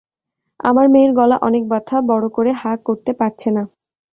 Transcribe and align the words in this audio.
আমার 0.59 0.85
মেয়ের 0.89 1.11
গলা 1.13 1.37
অনেক 1.47 1.63
ব্যথা, 1.71 1.97
বড় 2.09 2.25
করে 2.29 2.51
হা 2.53 2.71
করতে 2.87 3.11
পারছে 3.19 3.49
না। 3.51 3.63